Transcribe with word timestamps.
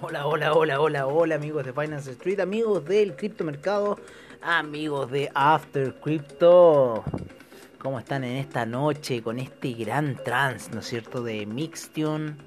Hola, 0.00 0.26
hola, 0.28 0.52
hola, 0.78 1.06
hola 1.08 1.34
amigos 1.34 1.66
de 1.66 1.72
Finance 1.72 2.12
Street, 2.12 2.38
amigos 2.38 2.84
del 2.84 3.16
criptomercado, 3.16 3.98
amigos 4.40 5.10
de 5.10 5.28
After 5.34 5.92
Crypto. 5.94 7.02
¿Cómo 7.78 7.98
están 7.98 8.22
en 8.22 8.36
esta 8.36 8.64
noche 8.64 9.20
con 9.22 9.40
este 9.40 9.72
gran 9.72 10.14
trance, 10.22 10.70
¿no 10.70 10.80
es 10.80 10.86
cierto? 10.86 11.24
De 11.24 11.44
Mixtion, 11.46 12.38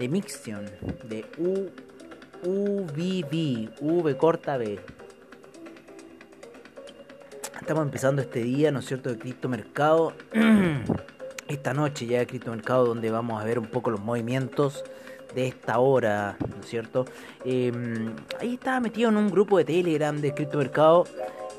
de 0.00 0.08
Mixtion, 0.08 0.64
de 1.04 1.24
U, 1.38 1.70
UVB, 2.48 3.70
V 3.80 4.16
corta 4.16 4.56
B. 4.56 4.80
Estamos 7.60 7.84
empezando 7.84 8.22
este 8.22 8.42
día, 8.42 8.72
¿no 8.72 8.80
es 8.80 8.86
cierto?, 8.86 9.08
de 9.10 9.18
criptomercado. 9.18 10.14
Esta 11.46 11.74
noche 11.74 12.06
ya 12.06 12.18
de 12.18 12.26
criptomercado 12.26 12.86
donde 12.86 13.12
vamos 13.12 13.40
a 13.40 13.44
ver 13.44 13.60
un 13.60 13.66
poco 13.66 13.90
los 13.90 14.00
movimientos 14.00 14.82
de 15.34 15.48
esta 15.48 15.78
hora, 15.78 16.36
¿no 16.40 16.62
es 16.62 16.66
cierto? 16.68 17.06
Em, 17.44 18.14
ahí 18.40 18.54
estaba 18.54 18.80
metido 18.80 19.10
en 19.10 19.16
un 19.16 19.30
grupo 19.30 19.58
de 19.58 19.64
Telegram 19.64 20.18
de 20.20 20.34
criptomercado. 20.34 21.06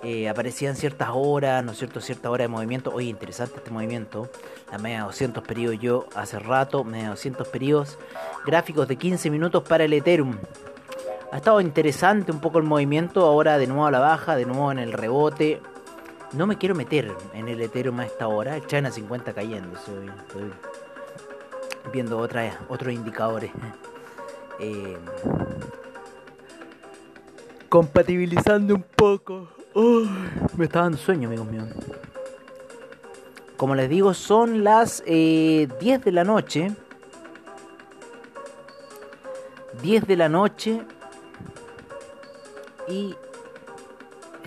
Eh, 0.03 0.27
aparecían 0.27 0.75
ciertas 0.75 1.09
horas, 1.13 1.63
¿no 1.63 1.71
es 1.71 1.77
cierto? 1.77 2.01
Cierta 2.01 2.29
hora 2.29 2.43
de 2.43 2.49
movimiento. 2.49 2.91
Oye, 2.93 3.07
interesante 3.07 3.57
este 3.57 3.71
movimiento. 3.71 4.29
La 4.69 4.77
media 4.77 4.97
de 4.97 5.03
200 5.05 5.43
periodos 5.45 5.79
yo 5.79 6.07
hace 6.13 6.39
rato, 6.39 6.83
media 6.83 7.03
de 7.03 7.09
200 7.11 7.47
periodos. 7.47 7.97
Gráficos 8.45 8.87
de 8.87 8.97
15 8.97 9.29
minutos 9.29 9.63
para 9.63 9.85
el 9.85 9.93
Ethereum. 9.93 10.37
Ha 11.31 11.37
estado 11.37 11.61
interesante 11.61 12.31
un 12.33 12.41
poco 12.41 12.57
el 12.57 12.65
movimiento. 12.65 13.25
Ahora 13.25 13.57
de 13.57 13.65
nuevo 13.65 13.85
a 13.85 13.91
la 13.91 13.99
baja, 13.99 14.35
de 14.35 14.45
nuevo 14.45 14.71
en 14.73 14.79
el 14.79 14.91
rebote. 14.91 15.61
No 16.33 16.47
me 16.47 16.57
quiero 16.57 16.75
meter 16.75 17.11
en 17.33 17.47
el 17.47 17.61
Ethereum 17.61 17.99
a 18.01 18.05
esta 18.05 18.27
hora. 18.27 18.57
El 18.57 18.67
China 18.67 18.91
50 18.91 19.33
cayendo. 19.33 19.79
Viendo 21.91 22.17
otra, 22.17 22.59
otros 22.69 22.93
indicadores. 22.93 23.51
Eh, 24.59 24.97
compatibilizando 27.69 28.75
un 28.75 28.83
poco. 28.83 29.47
me 30.55 30.65
está 30.65 30.81
dando 30.81 30.97
sueño, 30.97 31.27
amigos 31.27 31.47
míos. 31.47 31.67
Como 33.57 33.75
les 33.75 33.89
digo, 33.89 34.13
son 34.13 34.63
las 34.63 35.03
eh, 35.05 35.67
10 35.79 36.03
de 36.03 36.11
la 36.11 36.23
noche. 36.23 36.71
10 39.81 40.07
de 40.07 40.15
la 40.15 40.29
noche. 40.29 40.81
Y 42.87 43.15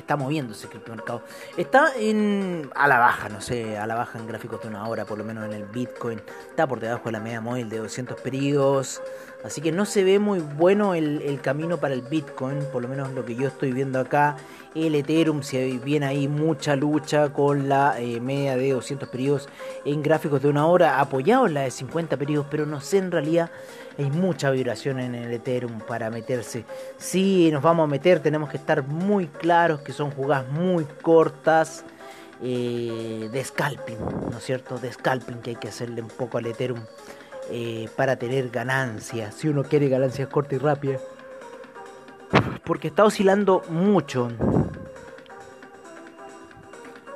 está 0.07 0.15
moviéndose 0.15 0.69
el 0.73 0.81
mercado. 0.89 1.23
Está 1.57 1.93
en, 1.97 2.71
a 2.77 2.87
la 2.87 3.01
baja, 3.01 3.29
no 3.29 3.41
sé, 3.41 3.77
a 3.77 3.89
la 3.89 3.97
baja 3.97 4.21
en 4.21 4.29
gráficos 4.29 4.63
de 4.63 4.69
una 4.69 4.87
hora, 4.87 5.05
por 5.05 5.19
lo 5.19 5.25
menos 5.25 5.45
en 5.45 5.53
el 5.53 5.65
Bitcoin. 5.65 6.23
Está 6.49 6.65
por 6.69 6.79
debajo 6.79 7.07
de 7.07 7.13
la 7.13 7.19
media 7.19 7.41
móvil 7.41 7.69
de 7.69 7.79
200 7.79 8.21
periodos. 8.21 9.03
Así 9.47 9.61
que 9.61 9.71
no 9.71 9.85
se 9.85 10.03
ve 10.03 10.19
muy 10.19 10.41
bueno 10.41 10.95
el, 10.95 11.41
camino 11.41 11.79
para 11.79 11.95
el 11.95 12.03
Bitcoin, 12.03 12.59
por 12.73 12.83
lo 12.83 12.89
menos 12.89 13.13
lo 13.13 13.25
que 13.25 13.37
yo 13.37 13.47
estoy 13.47 13.71
viendo 13.71 14.01
acá 14.01 14.37
el 14.75 14.97
Ethereum, 14.97 15.43
si 15.45 15.79
viene 15.79 16.05
ahí 16.05 16.27
mucha 16.27 16.75
lucha 16.75 17.33
con 17.33 17.69
la 17.69 17.95
eh, 17.99 18.21
media 18.21 18.57
de 18.57 18.73
200 18.73 19.09
periodos 19.09 19.49
en 19.85 20.03
gráficos 20.03 20.43
de 20.43 20.49
una 20.49 20.67
hora, 20.67 21.01
apoyado 21.01 21.47
en 21.47 21.55
la 21.55 21.61
de 21.63 21.71
50 21.71 22.17
periodos, 22.17 22.49
pero 22.51 22.67
no 22.67 22.81
sé, 22.81 22.99
en 22.99 23.13
realidad 23.13 23.51
hay 23.97 24.11
mucha 24.11 24.51
vibración 24.51 24.99
en 24.99 25.15
el 25.15 25.33
Ethereum 25.33 25.79
para 25.79 26.11
meterse. 26.11 26.65
Si 26.99 27.49
nos 27.53 27.63
vamos 27.63 27.85
a 27.85 27.87
meter, 27.87 28.19
tenemos 28.19 28.51
que 28.51 28.57
estar 28.57 28.83
muy 28.83 29.29
claros 29.29 29.81
que 29.81 29.93
son 29.93 30.11
jugadas 30.11 30.51
muy 30.51 30.85
cortas. 31.03 31.85
Eh, 32.43 33.31
de 33.33 33.43
scalping, 33.43 33.97
¿no 34.31 34.37
es 34.37 34.45
cierto? 34.45 34.77
De 34.77 34.93
scalping 34.93 35.37
que 35.37 35.51
hay 35.51 35.57
que 35.57 35.69
hacerle 35.69 36.03
un 36.03 36.09
poco 36.09 36.37
al 36.37 36.45
Ethereum 36.45 36.81
eh, 37.51 37.89
para 37.97 38.17
tener 38.17 38.51
ganancias. 38.51 39.35
Si 39.35 39.49
uno 39.49 39.63
quiere 39.65 39.89
ganancias 39.89 40.29
cortas 40.29 40.55
y 40.55 40.59
rápidas 40.59 41.01
porque 42.65 42.89
está 42.89 43.05
oscilando 43.05 43.63
mucho. 43.69 44.29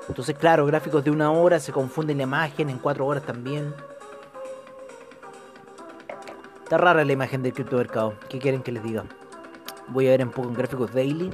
Entonces, 0.09 0.37
claro, 0.39 0.65
gráficos 0.67 1.05
de 1.05 1.11
una 1.11 1.31
hora 1.31 1.61
se 1.61 1.73
confunden 1.73 2.19
la 2.19 2.23
imagen, 2.25 2.71
en 2.71 2.79
cuatro 2.79 3.07
horas 3.07 3.25
también. 3.25 3.75
Está 6.63 6.79
rara 6.79 7.05
la 7.05 7.13
imagen 7.13 7.43
del 7.43 7.53
criptomercado. 7.53 8.15
¿Qué 8.29 8.39
quieren 8.39 8.63
que 8.63 8.73
les 8.73 8.83
diga? 8.83 9.05
Voy 9.89 10.07
a 10.07 10.11
ver 10.11 10.25
un 10.25 10.31
poco 10.31 10.49
en 10.49 10.55
gráficos 10.55 10.93
daily. 10.93 11.31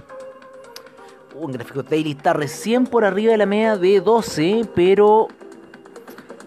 Uh, 1.35 1.49
gráfico 1.49 1.83
daily 1.83 2.13
está 2.13 2.33
recién 2.33 2.87
por 2.87 3.05
arriba 3.05 3.33
de 3.33 3.39
la 3.39 3.47
media 3.47 3.77
de 3.77 4.01
12, 4.01 4.69
pero 4.75 5.29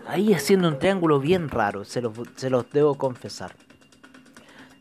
ahí 0.10 0.34
haciendo 0.34 0.68
un 0.68 0.80
triángulo 0.80 1.20
bien 1.20 1.50
raro, 1.50 1.86
se 1.86 2.02
los, 2.02 2.14
se 2.36 2.50
los 2.50 2.68
debo 2.72 2.96
confesar. 2.96 3.56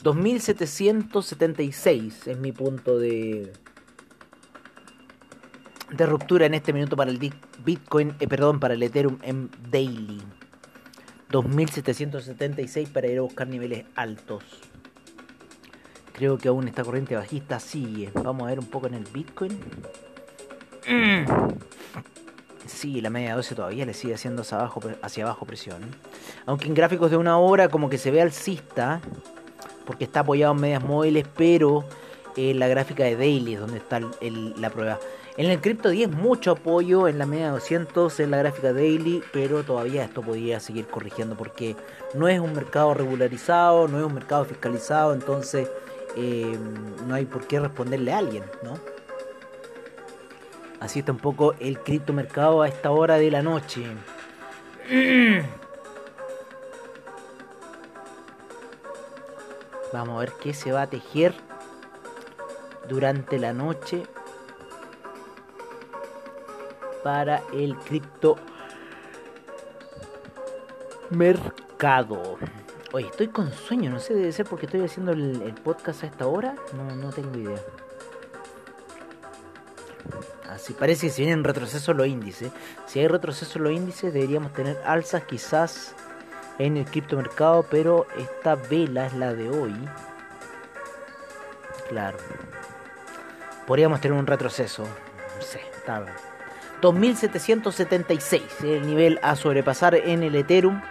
2776 0.03 2.29
es 2.29 2.39
mi 2.39 2.53
punto 2.53 2.99
de, 2.99 3.53
de 5.91 6.07
ruptura 6.07 6.47
en 6.47 6.55
este 6.55 6.73
minuto 6.73 6.97
para 6.97 7.11
el 7.11 7.19
Bitcoin, 7.65 8.15
eh, 8.21 8.27
perdón, 8.27 8.59
para 8.61 8.73
el 8.75 8.83
Ethereum 8.83 9.19
en 9.23 9.51
daily. 9.71 10.23
2776 11.31 12.89
para 12.89 13.09
ir 13.09 13.19
a 13.19 13.23
buscar 13.23 13.49
niveles 13.49 13.85
altos. 13.95 14.43
Creo 16.15 16.39
que 16.39 16.49
aún 16.49 16.69
esta 16.69 16.85
corriente 16.85 17.17
bajista 17.17 17.61
sigue. 17.61 18.11
Vamos 18.15 18.45
a 18.45 18.47
ver 18.47 18.59
un 18.59 18.67
poco 18.67 18.87
en 18.87 18.95
el 18.95 19.05
Bitcoin. 19.05 19.59
Sí, 22.69 23.01
la 23.01 23.09
media 23.09 23.35
12 23.35 23.55
todavía 23.55 23.87
le 23.87 23.95
sigue 23.95 24.15
haciendo 24.15 24.43
hacia 24.43 24.59
abajo, 24.59 24.81
hacia 25.03 25.25
abajo 25.25 25.47
presión. 25.47 25.83
Aunque 26.45 26.67
en 26.67 26.75
gráficos 26.75 27.11
de 27.11 27.17
una 27.17 27.39
hora 27.39 27.69
como 27.69 27.89
que 27.89 27.99
se 27.99 28.11
ve 28.11 28.21
alcista 28.21 29.01
porque 29.87 30.05
está 30.05 30.21
apoyado 30.21 30.53
en 30.53 30.61
medias 30.61 30.85
móviles, 30.85 31.27
pero 31.35 31.85
en 32.37 32.59
la 32.59 32.69
gráfica 32.69 33.05
de 33.05 33.17
daily 33.17 33.55
es 33.55 33.61
donde 33.61 33.79
está 33.79 34.01
la 34.01 34.71
prueba. 34.71 34.99
En 35.39 35.47
el 35.47 35.61
Crypto 35.61 35.89
10 35.89 36.11
mucho 36.11 36.51
apoyo 36.51 37.09
en 37.09 37.19
la 37.19 37.25
media 37.25 37.51
200 37.53 38.21
en 38.21 38.31
la 38.33 38.39
gráfica 38.39 38.73
daily, 38.73 39.23
pero 39.33 39.63
todavía 39.63 40.05
esto 40.05 40.21
podría 40.21 40.61
seguir 40.61 40.87
corrigiendo 40.89 41.37
porque 41.37 41.75
no 42.15 42.29
es 42.29 42.39
un 42.39 42.53
mercado 42.53 42.93
regularizado, 42.93 43.89
no 43.89 43.99
es 43.99 44.05
un 44.05 44.15
mercado 44.15 44.45
fiscalizado, 44.45 45.15
entonces 45.15 45.71
eh, 46.17 46.59
no 47.07 47.15
hay 47.15 47.25
por 47.25 47.47
qué 47.47 47.61
responderle 47.61 48.13
a 48.13 48.19
alguien, 48.19 48.45
¿no? 48.63 48.75
Así 50.81 51.01
está 51.01 51.13
un 51.13 51.19
poco 51.19 51.55
el 51.59 51.81
criptomercado 51.81 52.63
a 52.63 52.69
esta 52.69 52.91
hora 52.91 53.19
de 53.19 53.31
la 53.31 53.43
noche. 53.43 53.85
Vamos 59.93 60.17
a 60.17 60.21
ver 60.21 60.33
qué 60.41 60.55
se 60.55 60.71
va 60.71 60.83
a 60.83 60.87
tejer 60.87 61.35
durante 62.89 63.39
la 63.39 63.53
noche 63.53 64.05
para 67.03 67.43
el 67.53 67.77
cripto 67.77 68.37
mercado. 71.11 72.39
Oye, 72.93 73.07
estoy 73.07 73.29
con 73.29 73.53
sueño, 73.53 73.91
no 73.91 73.99
sé, 74.01 74.15
debe 74.15 74.33
ser 74.33 74.47
porque 74.47 74.67
estoy 74.67 74.83
haciendo 74.83 75.13
el, 75.13 75.55
podcast 75.63 76.05
a 76.05 76.07
esta 76.07 76.27
hora. 76.27 76.55
No, 76.75 76.95
no 76.97 77.11
tengo 77.11 77.37
idea. 77.39 77.59
Así 80.69 80.75
parece 80.75 81.07
que 81.07 81.13
si 81.15 81.23
vienen 81.23 81.45
retrocesos 81.45 81.97
los 81.97 82.07
índices. 82.07 82.53
Si 82.85 83.01
hay 83.01 83.09
retrocesos 83.09 83.57
los 83.57 83.73
índices, 83.73 84.13
deberíamos 84.13 84.53
tener 84.53 84.77
alzas 84.85 85.23
quizás 85.23 85.95
en 86.59 86.77
el 86.77 86.85
criptomercado, 86.85 87.65
pero 87.71 88.07
esta 88.19 88.55
vela 88.55 89.07
es 89.07 89.15
la 89.15 89.33
de 89.33 89.49
hoy. 89.49 89.73
Claro. 91.89 92.19
Podríamos 93.67 94.03
tener 94.03 94.19
un 94.19 94.27
retroceso. 94.27 94.83
No 94.83 95.41
sé, 95.43 95.63
está 95.75 96.05
2776 96.83 98.43
el 98.65 98.87
nivel 98.87 99.19
a 99.23 99.37
sobrepasar 99.37 99.95
en 99.95 100.23
el 100.23 100.35
Ethereum. 100.35 100.83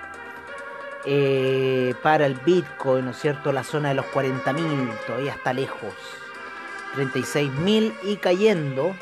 Eh, 1.06 1.94
para 2.02 2.26
el 2.26 2.34
Bitcoin, 2.34 3.06
¿no 3.06 3.12
es 3.12 3.20
cierto? 3.20 3.52
La 3.52 3.64
zona 3.64 3.90
de 3.90 3.94
los 3.94 4.08
40.000 4.08 4.90
todavía 5.06 5.34
está 5.34 5.54
lejos. 5.54 5.94
36.000 6.96 7.94
y 8.02 8.18
cayendo. 8.18 8.96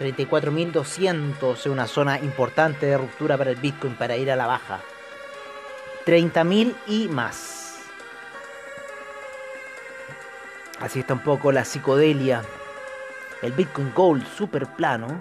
34.200 0.00 1.70
una 1.70 1.86
zona 1.86 2.18
importante 2.18 2.86
de 2.86 2.96
ruptura 2.96 3.36
para 3.36 3.50
el 3.50 3.56
Bitcoin 3.56 3.94
para 3.96 4.16
ir 4.16 4.30
a 4.30 4.36
la 4.36 4.46
baja. 4.46 4.80
30.000 6.06 6.74
y 6.86 7.08
más. 7.08 7.82
Así 10.80 11.00
está 11.00 11.12
un 11.12 11.20
poco 11.22 11.52
la 11.52 11.66
psicodelia. 11.66 12.42
El 13.42 13.52
Bitcoin 13.52 13.92
Gold 13.94 14.26
super 14.26 14.66
plano. 14.68 15.20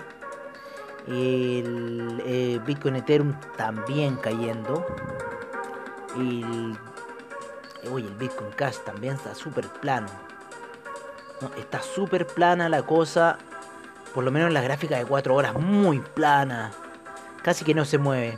El 1.08 2.24
eh, 2.26 2.62
Bitcoin 2.66 2.96
Ethereum 2.96 3.38
también 3.58 4.16
cayendo. 4.16 4.88
El, 6.16 6.78
oye, 7.92 8.08
el 8.08 8.16
Bitcoin 8.16 8.52
Cash 8.52 8.78
también 8.86 9.16
está 9.16 9.36
super 9.36 9.68
plano. 9.68 10.08
está 11.58 11.82
súper 11.82 12.26
plana 12.26 12.70
la 12.70 12.84
cosa. 12.84 13.38
Por 14.14 14.24
lo 14.24 14.32
menos 14.32 14.48
en 14.48 14.54
la 14.54 14.62
gráfica 14.62 14.98
de 14.98 15.06
4 15.06 15.36
horas. 15.36 15.54
Muy 15.56 16.00
plana. 16.00 16.72
Casi 17.44 17.64
que 17.64 17.74
no 17.74 17.86
se 17.86 17.98
mueve. 17.98 18.38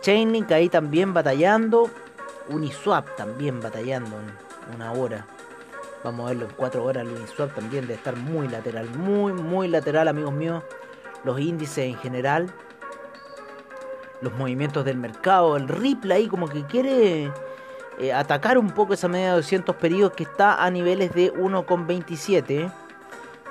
Chainlink 0.00 0.50
ahí 0.52 0.68
también 0.68 1.12
batallando. 1.12 1.90
Uniswap 2.48 3.16
también 3.16 3.60
batallando 3.60 4.16
una 4.74 4.92
hora. 4.92 5.26
Vamos 6.04 6.26
a 6.26 6.28
verlo 6.28 6.46
en 6.46 6.52
4 6.54 6.84
horas. 6.84 7.06
Uniswap 7.06 7.54
también 7.54 7.82
debe 7.82 7.94
estar 7.94 8.16
muy 8.16 8.48
lateral. 8.48 8.88
Muy, 8.90 9.32
muy 9.32 9.68
lateral, 9.68 10.08
amigos 10.08 10.32
míos. 10.32 10.62
Los 11.24 11.40
índices 11.40 11.86
en 11.86 11.96
general. 11.96 12.52
Los 14.20 14.32
movimientos 14.34 14.84
del 14.84 14.96
mercado. 14.96 15.56
El 15.56 15.68
Ripple 15.68 16.14
ahí 16.14 16.28
como 16.28 16.48
que 16.48 16.64
quiere 16.64 17.32
eh, 17.98 18.12
atacar 18.12 18.58
un 18.58 18.70
poco 18.70 18.94
esa 18.94 19.08
media 19.08 19.30
de 19.30 19.36
200 19.36 19.74
periodos 19.76 20.12
que 20.12 20.22
está 20.22 20.62
a 20.62 20.70
niveles 20.70 21.12
de 21.14 21.32
1,27. 21.34 22.72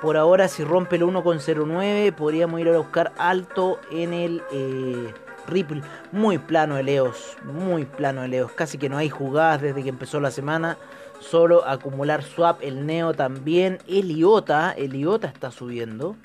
Por 0.00 0.16
ahora 0.16 0.48
si 0.48 0.64
rompe 0.64 0.96
el 0.96 1.02
1,09 1.02 2.14
podríamos 2.14 2.60
ir 2.60 2.68
a 2.68 2.78
buscar 2.78 3.12
alto 3.18 3.80
en 3.90 4.12
el... 4.12 4.42
Eh, 4.52 5.12
Ripple, 5.48 5.82
muy 6.12 6.38
plano 6.38 6.76
de 6.76 6.82
Leos, 6.82 7.36
muy 7.42 7.84
plano 7.86 8.22
de 8.22 8.28
Leos, 8.28 8.52
casi 8.52 8.78
que 8.78 8.88
no 8.88 8.98
hay 8.98 9.08
jugadas 9.08 9.62
desde 9.62 9.82
que 9.82 9.88
empezó 9.88 10.20
la 10.20 10.30
semana, 10.30 10.76
solo 11.20 11.66
acumular 11.66 12.22
swap, 12.22 12.62
el 12.62 12.86
Neo 12.86 13.14
también, 13.14 13.78
el 13.88 14.10
IOTA, 14.10 14.72
el 14.72 14.94
IOTA 14.94 15.28
está 15.28 15.50
subiendo, 15.50 16.16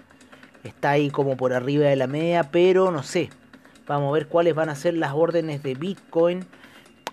está 0.63 0.91
ahí 0.91 1.09
como 1.09 1.37
por 1.37 1.53
arriba 1.53 1.85
de 1.85 1.95
la 1.95 2.07
media, 2.07 2.51
pero 2.51 2.91
no 2.91 3.01
sé, 3.01 3.29
vamos 3.87 4.09
a 4.09 4.13
ver 4.13 4.27
cuáles 4.27 4.55
van 4.55 4.69
a 4.69 4.75
ser 4.75 4.93
las 4.95 5.13
órdenes 5.13 5.63
de 5.63 5.75
Bitcoin 5.75 6.45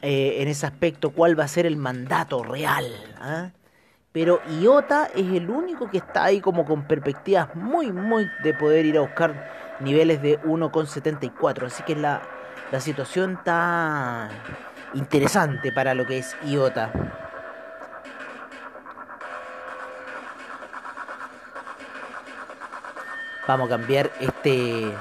eh, 0.02 0.38
en 0.40 0.48
ese 0.48 0.66
aspecto, 0.66 1.10
cuál 1.10 1.38
va 1.38 1.44
a 1.44 1.48
ser 1.48 1.66
el 1.66 1.76
mandato 1.76 2.42
real. 2.42 2.86
¿ah? 3.20 3.50
Pero 4.12 4.40
IOTA 4.60 5.06
es 5.14 5.26
el 5.32 5.48
único 5.50 5.88
que 5.88 5.98
está 5.98 6.24
ahí 6.24 6.40
como 6.40 6.64
con 6.64 6.82
perspectivas 6.82 7.54
muy, 7.54 7.92
muy 7.92 8.28
de 8.42 8.54
poder 8.54 8.84
ir 8.84 8.98
a 8.98 9.02
buscar 9.02 9.50
niveles 9.78 10.20
de 10.20 10.40
1,74. 10.42 11.66
Así 11.66 11.84
que 11.84 11.94
la, 11.94 12.20
la 12.72 12.80
situación 12.80 13.34
está 13.34 14.28
interesante 14.94 15.70
para 15.70 15.94
lo 15.94 16.06
que 16.06 16.18
es 16.18 16.36
IOTA. 16.44 16.90
Vamos 23.46 23.66
a 23.66 23.70
cambiar 23.70 24.10
este. 24.20 24.92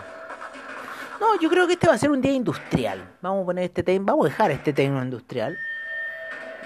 No, 1.20 1.40
yo 1.40 1.50
creo 1.50 1.66
que 1.66 1.74
este 1.74 1.88
va 1.88 1.96
a 1.96 1.98
ser 1.98 2.12
un 2.12 2.22
día 2.22 2.32
industrial. 2.32 3.04
Vamos 3.22 3.42
a 3.42 3.46
poner 3.46 3.64
este 3.66 3.82
tema, 3.82 4.12
vamos 4.12 4.28
a 4.28 4.30
dejar 4.30 4.52
este 4.52 4.72
tema 4.72 5.02
industrial 5.02 5.58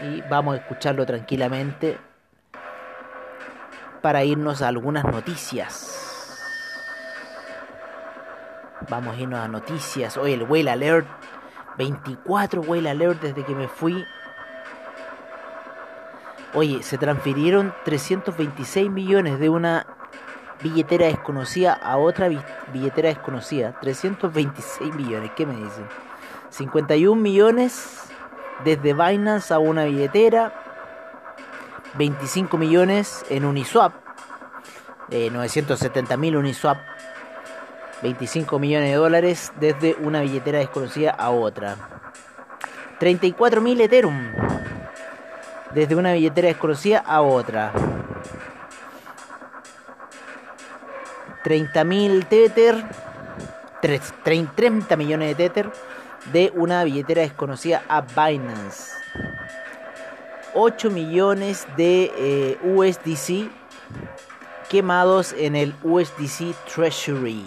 y 0.04 0.22
vamos 0.30 0.56
a 0.56 0.58
escucharlo 0.58 1.06
tranquilamente 1.06 1.98
para 4.04 4.26
irnos 4.26 4.62
a 4.62 4.68
algunas 4.68 5.06
noticias. 5.06 6.38
Vamos 8.90 9.16
a 9.16 9.20
irnos 9.22 9.40
a 9.40 9.48
noticias. 9.48 10.18
Hoy 10.18 10.34
el 10.34 10.44
Whale 10.44 10.70
Alert. 10.70 11.08
24 11.78 12.62
Whale 12.62 12.90
Alert 12.90 13.22
desde 13.22 13.46
que 13.46 13.56
me 13.56 13.70
fui. 13.70 14.06
Oye, 16.54 16.84
se 16.84 16.98
transfirieron 16.98 17.74
326 17.86 18.92
millones 18.92 19.40
de 19.40 19.48
una 19.48 19.88
billetera 20.62 21.06
desconocida 21.06 21.72
a 21.74 21.96
otra 21.96 22.28
billetera 22.74 23.08
desconocida. 23.08 23.80
326 23.80 24.94
millones, 24.96 25.32
¿qué 25.34 25.46
me 25.46 25.56
dicen? 25.56 25.88
51 26.50 27.20
millones 27.20 28.04
desde 28.66 28.94
Binance 28.94 29.54
a 29.54 29.60
una 29.60 29.86
billetera. 29.86 30.63
25 31.96 32.58
millones 32.58 33.26
en 33.30 33.46
Uniswap. 33.46 33.94
Eh, 35.10 35.30
970 35.32 36.18
mil 36.18 36.38
Uniswap 36.38 36.78
25 38.04 38.60
millones 38.60 38.90
de 38.90 38.96
dólares 38.96 39.54
desde 39.60 39.96
una 39.96 40.22
billetera 40.22 40.60
desconocida 40.60 41.12
a 41.12 41.30
otra. 41.32 41.78
34.000 43.00 43.82
Ethereum 43.82 44.32
desde 45.74 45.96
una 45.96 46.14
billetera 46.14 46.50
desconocida 46.50 47.00
a 47.00 47.22
otra. 47.22 47.72
30.000 51.44 52.28
Tether, 52.28 52.86
30 54.24 54.96
millones 54.96 55.30
de 55.30 55.36
Tether 55.36 55.72
de 56.32 56.52
una 56.56 56.84
billetera 56.84 57.22
desconocida 57.22 57.84
a 57.88 58.02
Binance. 58.02 58.94
8 60.54 60.90
millones 60.90 61.68
de 61.78 62.12
eh, 62.18 62.58
USDC 62.64 63.50
quemados 64.70 65.34
en 65.38 65.56
el 65.56 65.76
USDC 65.84 66.56
Treasury. 66.74 67.44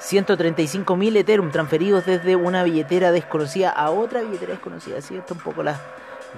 135.000 0.00 1.16
Ethereum 1.18 1.50
transferidos 1.52 2.04
desde 2.04 2.34
una 2.34 2.64
billetera 2.64 3.12
desconocida 3.12 3.70
a 3.70 3.90
otra 3.90 4.22
billetera 4.22 4.52
desconocida. 4.52 4.98
Así 4.98 5.16
está 5.16 5.34
un 5.34 5.40
poco 5.40 5.62
las 5.62 5.78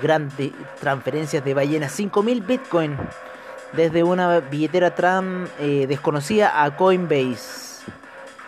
grandes 0.02 0.52
transferencias 0.78 1.42
de 1.42 1.54
ballenas. 1.54 1.98
5.000 1.98 2.46
Bitcoin 2.46 2.98
desde 3.72 4.02
una 4.02 4.40
billetera 4.40 4.94
tram, 4.94 5.48
eh, 5.58 5.86
desconocida 5.86 6.62
a 6.62 6.76
Coinbase. 6.76 7.71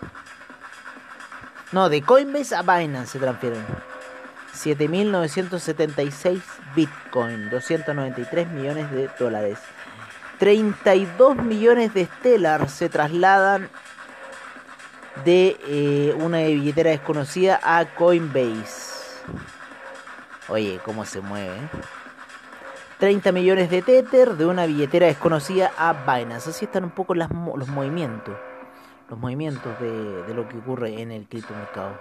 No, 1.72 1.88
de 1.88 2.02
Coinbase 2.02 2.54
a 2.54 2.62
Binance 2.62 3.12
se 3.12 3.18
transfieren. 3.18 3.64
7.976 4.54 6.42
Bitcoin, 6.74 7.50
293 7.50 8.48
millones 8.48 8.90
de 8.90 9.08
dólares. 9.18 9.58
32 10.38 11.36
millones 11.36 11.94
de 11.94 12.06
Stellar 12.06 12.68
se 12.68 12.88
trasladan 12.88 13.68
de 15.24 15.58
eh, 15.66 16.14
una 16.18 16.38
billetera 16.38 16.90
desconocida 16.90 17.60
a 17.62 17.84
Coinbase. 17.84 18.90
Oye, 20.50 20.80
cómo 20.84 21.04
se 21.04 21.20
mueve. 21.20 21.56
30 22.98 23.28
¿eh? 23.28 23.32
millones 23.32 23.70
de 23.70 23.82
Tether 23.82 24.36
de 24.36 24.46
una 24.46 24.66
billetera 24.66 25.06
desconocida 25.06 25.72
a 25.78 25.92
Binance. 25.92 26.50
Así 26.50 26.64
están 26.64 26.84
un 26.84 26.90
poco 26.90 27.14
los 27.14 27.30
movimientos. 27.30 28.36
Los 29.08 29.18
movimientos 29.18 29.78
de, 29.80 30.22
de 30.24 30.34
lo 30.34 30.48
que 30.48 30.58
ocurre 30.58 31.00
en 31.00 31.12
el 31.12 31.26
criptomercado. 31.26 31.98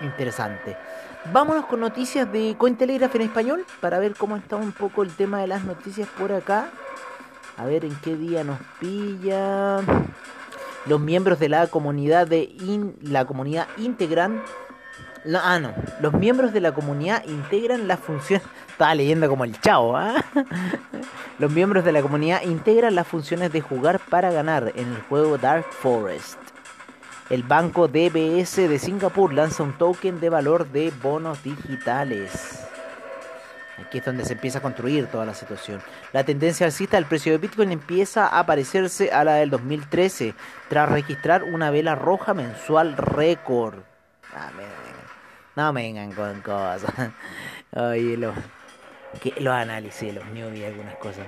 interesante. 0.00 0.76
Vámonos 1.32 1.66
con 1.66 1.80
noticias 1.80 2.30
de 2.30 2.54
Cointelegraph 2.58 3.14
en 3.14 3.22
español 3.22 3.66
para 3.80 3.98
ver 3.98 4.14
cómo 4.14 4.36
está 4.36 4.56
un 4.56 4.72
poco 4.72 5.02
el 5.02 5.14
tema 5.14 5.40
de 5.40 5.46
las 5.46 5.64
noticias 5.64 6.08
por 6.18 6.32
acá. 6.32 6.68
A 7.56 7.64
ver 7.64 7.84
en 7.84 7.94
qué 7.96 8.16
día 8.16 8.44
nos 8.44 8.58
pilla. 8.78 9.80
Los 10.86 11.00
miembros 11.00 11.38
de 11.38 11.48
la 11.48 11.66
comunidad 11.66 12.26
de 12.26 12.54
la 13.02 13.24
comunidad 13.24 13.68
integran 13.78 14.42
ah, 15.42 15.58
no. 15.58 15.72
Los 16.00 16.12
miembros 16.12 16.52
de 16.52 16.60
la 16.60 16.72
comunidad 16.72 17.24
integran 17.26 17.88
la 17.88 17.96
función. 17.96 18.42
Estaba 18.68 18.94
leyendo 18.94 19.28
como 19.28 19.44
el 19.44 19.58
chavo, 19.60 19.96
¿ah? 19.96 20.24
Los 21.38 21.50
miembros 21.52 21.84
de 21.84 21.92
la 21.92 22.02
comunidad 22.02 22.42
integran 22.42 22.94
las 22.94 23.06
funciones 23.06 23.52
de 23.52 23.60
jugar 23.60 24.00
para 24.00 24.32
ganar 24.32 24.72
en 24.74 24.88
el 24.88 25.00
juego 25.02 25.38
Dark 25.38 25.66
Forest 25.70 26.38
el 27.30 27.42
banco 27.42 27.88
DBS 27.88 28.68
de 28.68 28.78
Singapur 28.78 29.32
lanza 29.32 29.62
un 29.62 29.72
token 29.72 30.20
de 30.20 30.28
valor 30.28 30.68
de 30.70 30.92
bonos 31.02 31.42
digitales. 31.42 32.66
Aquí 33.78 33.98
es 33.98 34.04
donde 34.04 34.24
se 34.24 34.34
empieza 34.34 34.58
a 34.58 34.62
construir 34.62 35.06
toda 35.06 35.24
la 35.24 35.34
situación. 35.34 35.80
La 36.12 36.24
tendencia 36.24 36.66
alcista 36.66 36.96
del 36.96 37.06
precio 37.06 37.32
de 37.32 37.38
Bitcoin 37.38 37.72
empieza 37.72 38.26
a 38.28 38.46
parecerse 38.46 39.10
a 39.10 39.24
la 39.24 39.34
del 39.34 39.50
2013, 39.50 40.34
tras 40.68 40.88
registrar 40.88 41.42
una 41.42 41.70
vela 41.70 41.94
roja 41.94 42.34
mensual 42.34 42.96
récord. 42.96 43.80
Ah, 44.34 44.50
no 45.56 45.72
me 45.72 45.82
vengan 45.82 46.12
con 46.12 46.40
cosas. 46.40 46.92
Oye, 47.72 48.16
los, 48.16 48.34
los 49.38 49.54
análisis, 49.54 50.14
los 50.14 50.26
newbies, 50.26 50.66
algunas 50.66 50.96
cosas. 50.96 51.26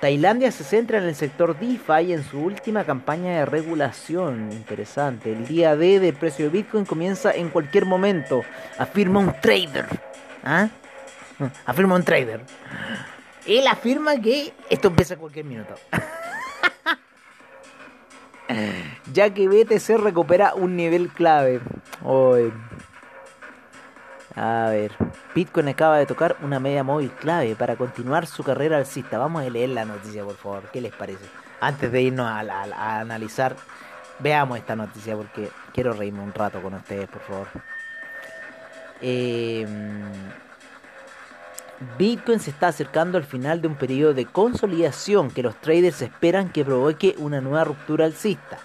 Tailandia 0.00 0.50
se 0.50 0.64
centra 0.64 0.96
en 0.96 1.04
el 1.04 1.14
sector 1.14 1.58
DeFi 1.58 2.14
en 2.14 2.24
su 2.24 2.40
última 2.40 2.84
campaña 2.84 3.32
de 3.32 3.44
regulación. 3.44 4.50
Interesante. 4.50 5.32
El 5.32 5.46
día 5.46 5.76
D 5.76 6.00
del 6.00 6.14
precio 6.14 6.46
de 6.46 6.50
Bitcoin 6.50 6.86
comienza 6.86 7.32
en 7.32 7.50
cualquier 7.50 7.84
momento. 7.84 8.42
Afirma 8.78 9.20
un 9.20 9.34
trader. 9.42 9.86
¿Ah? 10.42 10.68
Afirma 11.66 11.94
un 11.94 12.04
trader. 12.04 12.44
Él 13.46 13.66
afirma 13.66 14.20
que 14.20 14.52
esto 14.68 14.88
empieza 14.88 15.16
cualquier 15.16 15.44
minuto. 15.44 15.74
ya 19.12 19.32
que 19.32 19.48
BTC 19.48 19.98
recupera 19.98 20.54
un 20.54 20.76
nivel 20.76 21.08
clave. 21.08 21.60
A 24.36 24.68
ver, 24.70 24.92
Bitcoin 25.34 25.68
acaba 25.68 25.98
de 25.98 26.06
tocar 26.06 26.36
una 26.42 26.60
media 26.60 26.84
móvil 26.84 27.10
clave 27.10 27.56
para 27.56 27.76
continuar 27.76 28.26
su 28.26 28.44
carrera 28.44 28.78
alcista. 28.78 29.18
Vamos 29.18 29.44
a 29.44 29.50
leer 29.50 29.70
la 29.70 29.84
noticia, 29.84 30.24
por 30.24 30.36
favor. 30.36 30.70
¿Qué 30.72 30.80
les 30.80 30.94
parece? 30.94 31.24
Antes 31.60 31.90
de 31.90 32.02
irnos 32.02 32.26
a, 32.26 33.00
analizar, 33.00 33.56
veamos 34.18 34.58
esta 34.58 34.76
noticia 34.76 35.16
porque 35.16 35.50
quiero 35.74 35.92
reírme 35.92 36.22
un 36.22 36.32
rato 36.32 36.62
con 36.62 36.74
ustedes, 36.74 37.08
por 37.08 37.22
favor. 37.22 37.48
Em, 39.02 40.02
Bitcoin 41.98 42.40
se 42.40 42.50
está 42.50 42.68
acercando 42.68 43.16
al 43.16 43.24
final 43.24 43.62
de 43.62 43.68
un 43.68 43.76
periodo 43.76 44.12
de 44.12 44.26
consolidación 44.26 45.30
que 45.30 45.42
los 45.42 45.58
traders 45.60 46.02
esperan 46.02 46.50
que 46.50 46.64
provoque 46.64 47.14
una 47.18 47.40
nueva 47.40 47.64
ruptura 47.64 48.04
alcista. 48.04 48.58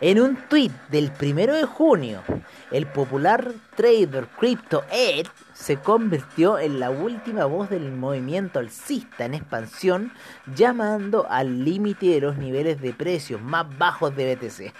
En 0.00 0.18
un 0.18 0.36
tweet 0.48 0.72
del 0.88 1.12
1 1.20 1.54
de 1.54 1.64
junio, 1.64 2.22
el 2.70 2.86
popular 2.86 3.52
trader 3.76 4.26
Crypto 4.38 4.82
Ed 4.90 5.26
se 5.52 5.76
convirtió 5.76 6.58
en 6.58 6.80
la 6.80 6.90
última 6.90 7.44
voz 7.44 7.68
del 7.68 7.92
movimiento 7.92 8.58
alcista 8.58 9.26
en 9.26 9.34
expansión, 9.34 10.12
llamando 10.56 11.26
al 11.28 11.64
límite 11.64 12.06
de 12.06 12.20
los 12.22 12.38
niveles 12.38 12.80
de 12.80 12.94
precios 12.94 13.42
más 13.42 13.66
bajos 13.76 14.16
de 14.16 14.34
BTC. 14.34 14.72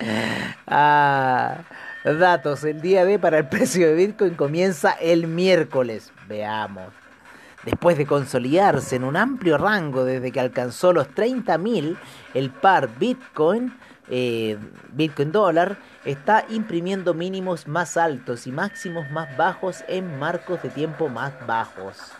ah, 0.66 1.58
datos, 2.14 2.62
el 2.62 2.80
día 2.80 3.04
D 3.04 3.18
para 3.18 3.38
el 3.38 3.48
precio 3.48 3.88
de 3.88 3.94
Bitcoin 3.94 4.34
comienza 4.34 4.92
el 4.92 5.26
miércoles. 5.26 6.12
Veamos. 6.28 6.92
Después 7.64 7.98
de 7.98 8.06
consolidarse 8.06 8.94
en 8.94 9.02
un 9.02 9.16
amplio 9.16 9.58
rango 9.58 10.04
desde 10.04 10.30
que 10.30 10.38
alcanzó 10.38 10.92
los 10.92 11.08
30.000, 11.08 11.96
el 12.34 12.50
par 12.50 12.88
Bitcoin, 12.96 13.76
eh, 14.08 14.56
Bitcoin 14.92 15.32
dólar, 15.32 15.78
está 16.04 16.44
imprimiendo 16.48 17.12
mínimos 17.12 17.66
más 17.66 17.96
altos 17.96 18.46
y 18.46 18.52
máximos 18.52 19.10
más 19.10 19.36
bajos 19.36 19.82
en 19.88 20.16
marcos 20.16 20.62
de 20.62 20.68
tiempo 20.68 21.08
más 21.08 21.32
bajos. 21.44 22.12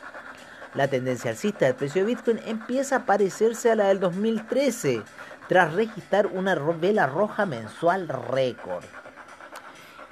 La 0.74 0.88
tendencia 0.88 1.30
alcista 1.30 1.66
del 1.66 1.76
precio 1.76 2.02
de 2.02 2.08
Bitcoin 2.08 2.40
empieza 2.44 2.96
a 2.96 3.06
parecerse 3.06 3.70
a 3.70 3.76
la 3.76 3.84
del 3.84 4.00
2013, 4.00 5.02
tras 5.48 5.72
registrar 5.74 6.26
una 6.26 6.56
vela 6.56 7.06
roja 7.06 7.46
mensual 7.46 8.08
récord. 8.08 8.84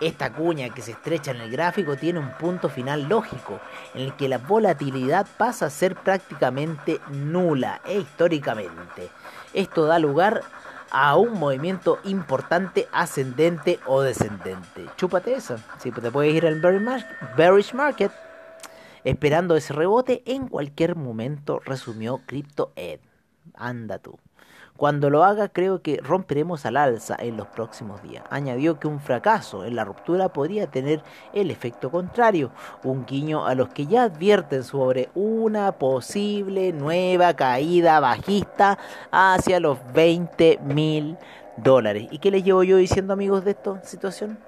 Esta 0.00 0.32
cuña 0.32 0.70
que 0.70 0.82
se 0.82 0.90
estrecha 0.90 1.30
en 1.30 1.40
el 1.40 1.50
gráfico 1.50 1.96
tiene 1.96 2.18
un 2.18 2.30
punto 2.32 2.68
final 2.68 3.08
lógico, 3.08 3.60
en 3.94 4.02
el 4.02 4.16
que 4.16 4.28
la 4.28 4.38
volatilidad 4.38 5.26
pasa 5.38 5.66
a 5.66 5.70
ser 5.70 5.94
prácticamente 5.94 7.00
nula 7.10 7.80
e 7.84 8.00
históricamente. 8.00 9.10
Esto 9.52 9.86
da 9.86 9.98
lugar 9.98 10.42
a 10.90 11.16
un 11.16 11.38
movimiento 11.38 11.98
importante 12.04 12.88
ascendente 12.92 13.80
o 13.86 14.02
descendente. 14.02 14.86
Chúpate 14.96 15.34
eso. 15.34 15.56
Si 15.78 15.90
te 15.90 16.10
puedes 16.10 16.34
ir 16.34 16.46
al 16.46 16.60
bearish 17.36 17.74
market 17.74 18.12
esperando 19.04 19.56
ese 19.56 19.72
rebote 19.72 20.22
en 20.26 20.48
cualquier 20.48 20.96
momento, 20.96 21.60
resumió 21.64 22.20
CryptoEd. 22.26 23.00
Anda 23.54 23.98
tú. 23.98 24.18
Cuando 24.76 25.08
lo 25.08 25.22
haga 25.22 25.48
creo 25.48 25.82
que 25.82 26.00
romperemos 26.02 26.66
al 26.66 26.76
alza 26.76 27.16
en 27.20 27.36
los 27.36 27.46
próximos 27.46 28.02
días. 28.02 28.24
Añadió 28.28 28.80
que 28.80 28.88
un 28.88 28.98
fracaso 28.98 29.64
en 29.64 29.76
la 29.76 29.84
ruptura 29.84 30.30
podría 30.30 30.66
tener 30.66 31.00
el 31.32 31.52
efecto 31.52 31.92
contrario, 31.92 32.50
un 32.82 33.06
guiño 33.06 33.46
a 33.46 33.54
los 33.54 33.68
que 33.68 33.86
ya 33.86 34.02
advierten 34.02 34.64
sobre 34.64 35.10
una 35.14 35.70
posible 35.72 36.72
nueva 36.72 37.34
caída 37.34 38.00
bajista 38.00 38.76
hacia 39.12 39.60
los 39.60 39.78
20 39.92 40.58
mil 40.64 41.18
dólares. 41.56 42.08
¿Y 42.10 42.18
qué 42.18 42.32
les 42.32 42.42
llevo 42.42 42.64
yo 42.64 42.76
diciendo 42.76 43.12
amigos 43.12 43.44
de 43.44 43.52
esta 43.52 43.80
situación? 43.84 44.38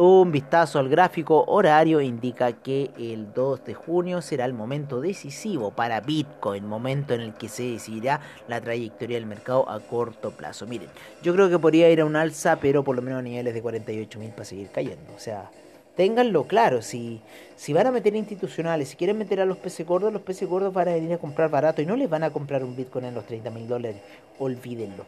Un 0.00 0.30
vistazo 0.30 0.78
al 0.78 0.88
gráfico 0.88 1.42
horario 1.48 2.00
indica 2.00 2.52
que 2.52 2.92
el 2.96 3.32
2 3.34 3.64
de 3.64 3.74
junio 3.74 4.22
será 4.22 4.44
el 4.44 4.52
momento 4.52 5.00
decisivo 5.00 5.72
para 5.72 6.00
Bitcoin, 6.00 6.64
momento 6.64 7.14
en 7.14 7.20
el 7.20 7.34
que 7.34 7.48
se 7.48 7.64
decidirá 7.64 8.20
la 8.46 8.60
trayectoria 8.60 9.16
del 9.16 9.26
mercado 9.26 9.68
a 9.68 9.80
corto 9.80 10.30
plazo. 10.30 10.68
Miren, 10.68 10.88
yo 11.20 11.34
creo 11.34 11.50
que 11.50 11.58
podría 11.58 11.90
ir 11.90 12.00
a 12.00 12.04
un 12.04 12.14
alza, 12.14 12.60
pero 12.60 12.84
por 12.84 12.94
lo 12.94 13.02
menos 13.02 13.18
a 13.18 13.22
niveles 13.22 13.52
de 13.52 13.60
48.000 13.60 14.30
para 14.30 14.44
seguir 14.44 14.70
cayendo. 14.70 15.12
O 15.16 15.18
sea, 15.18 15.50
ténganlo 15.96 16.44
claro, 16.44 16.80
si, 16.80 17.20
si 17.56 17.72
van 17.72 17.88
a 17.88 17.90
meter 17.90 18.14
institucionales, 18.14 18.90
si 18.90 18.96
quieren 18.96 19.18
meter 19.18 19.40
a 19.40 19.46
los 19.46 19.56
peces 19.56 19.84
gordos, 19.84 20.12
los 20.12 20.22
peces 20.22 20.48
gordos 20.48 20.72
van 20.72 20.90
a 20.90 20.92
venir 20.92 21.12
a 21.14 21.18
comprar 21.18 21.50
barato 21.50 21.82
y 21.82 21.86
no 21.86 21.96
les 21.96 22.08
van 22.08 22.22
a 22.22 22.30
comprar 22.30 22.62
un 22.62 22.76
Bitcoin 22.76 23.06
en 23.06 23.16
los 23.16 23.26
30 23.26 23.50
mil 23.50 23.66
dólares. 23.66 24.00
Olvídenlo. 24.38 25.06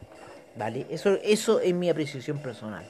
¿Vale? 0.57 0.89
Eso, 0.91 1.17
eso 1.23 1.61
es 1.61 1.73
mi 1.73 1.89
apreciación 1.89 2.39
personal. 2.39 2.85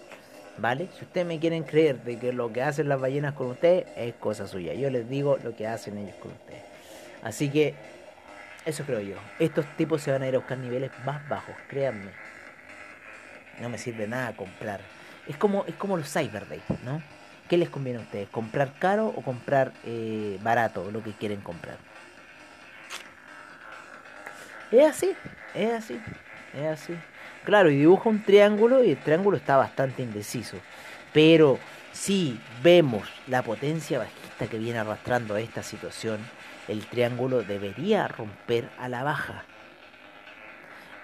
¿Vale? 0.58 0.88
Si 0.98 1.04
ustedes 1.04 1.26
me 1.26 1.38
quieren 1.38 1.62
creer 1.62 2.02
de 2.02 2.18
que 2.18 2.32
lo 2.32 2.52
que 2.52 2.62
hacen 2.62 2.88
las 2.88 3.00
ballenas 3.00 3.34
con 3.34 3.48
ustedes 3.48 3.86
es 3.96 4.14
cosa 4.14 4.46
suya. 4.46 4.74
Yo 4.74 4.90
les 4.90 5.08
digo 5.08 5.38
lo 5.42 5.56
que 5.56 5.66
hacen 5.66 5.96
ellos 5.96 6.16
con 6.16 6.32
ustedes. 6.32 6.62
Así 7.22 7.50
que 7.50 7.74
eso 8.64 8.84
creo 8.84 9.00
yo. 9.00 9.16
Estos 9.38 9.64
tipos 9.76 10.02
se 10.02 10.12
van 10.12 10.22
a 10.22 10.28
ir 10.28 10.34
a 10.34 10.38
buscar 10.38 10.58
niveles 10.58 10.90
más 11.04 11.26
bajos, 11.28 11.54
créanme. 11.68 12.10
No 13.60 13.68
me 13.68 13.78
sirve 13.78 14.06
nada 14.06 14.36
comprar. 14.36 14.80
Es 15.26 15.36
como, 15.36 15.64
es 15.66 15.74
como 15.74 15.96
los 15.96 16.12
Cyber 16.12 16.48
Days, 16.48 16.62
¿no? 16.84 17.02
¿Qué 17.48 17.56
les 17.56 17.68
conviene 17.68 17.98
a 17.98 18.02
ustedes? 18.02 18.28
¿Comprar 18.28 18.74
caro 18.78 19.08
o 19.08 19.22
comprar 19.22 19.72
eh, 19.84 20.38
barato 20.42 20.90
lo 20.90 21.02
que 21.02 21.12
quieren 21.12 21.40
comprar? 21.40 21.78
Es 24.70 24.88
así, 24.88 25.12
es 25.54 25.72
así, 25.72 26.00
es 26.54 26.66
así. 26.66 26.94
Claro, 27.44 27.70
y 27.70 27.76
dibuja 27.76 28.08
un 28.08 28.22
triángulo 28.22 28.84
y 28.84 28.90
el 28.90 28.98
triángulo 28.98 29.36
está 29.36 29.56
bastante 29.56 30.02
indeciso. 30.02 30.56
Pero 31.12 31.58
si 31.92 32.38
vemos 32.62 33.08
la 33.26 33.42
potencia 33.42 33.98
bajista 33.98 34.46
que 34.46 34.58
viene 34.58 34.78
arrastrando 34.78 35.36
esta 35.36 35.62
situación, 35.62 36.20
el 36.68 36.86
triángulo 36.86 37.42
debería 37.42 38.06
romper 38.08 38.68
a 38.78 38.88
la 38.88 39.02
baja. 39.02 39.44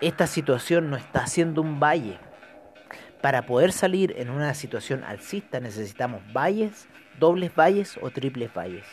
Esta 0.00 0.26
situación 0.26 0.90
no 0.90 0.96
está 0.96 1.24
haciendo 1.24 1.62
un 1.62 1.80
valle. 1.80 2.18
Para 3.22 3.46
poder 3.46 3.72
salir 3.72 4.14
en 4.18 4.28
una 4.30 4.52
situación 4.54 5.02
alcista 5.02 5.58
necesitamos 5.58 6.20
valles, 6.32 6.86
dobles 7.18 7.54
valles 7.54 7.98
o 8.02 8.10
triples 8.10 8.52
valles. 8.52 8.84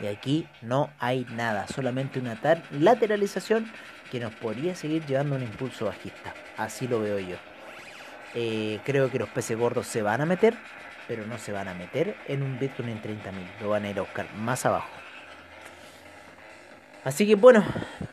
Y 0.00 0.06
aquí 0.06 0.46
no 0.62 0.90
hay 0.98 1.26
nada, 1.30 1.66
solamente 1.66 2.18
una 2.18 2.38
lateralización 2.70 3.70
que 4.14 4.20
nos 4.20 4.32
podría 4.32 4.76
seguir 4.76 5.04
llevando 5.06 5.34
un 5.34 5.42
impulso 5.42 5.86
bajista. 5.86 6.32
Así 6.56 6.86
lo 6.86 7.00
veo 7.00 7.18
yo. 7.18 7.34
Eh, 8.36 8.78
creo 8.84 9.10
que 9.10 9.18
los 9.18 9.28
peces 9.28 9.58
gordos 9.58 9.88
se 9.88 10.02
van 10.02 10.20
a 10.20 10.24
meter, 10.24 10.54
pero 11.08 11.26
no 11.26 11.36
se 11.36 11.50
van 11.50 11.66
a 11.66 11.74
meter 11.74 12.14
en 12.28 12.44
un 12.44 12.56
Bitcoin 12.56 12.90
en 12.90 13.02
30.000. 13.02 13.60
Lo 13.60 13.70
van 13.70 13.84
a 13.84 13.90
ir 13.90 13.98
a 13.98 14.02
buscar 14.02 14.32
más 14.36 14.64
abajo. 14.66 14.86
Así 17.02 17.26
que 17.26 17.34
bueno, 17.34 17.64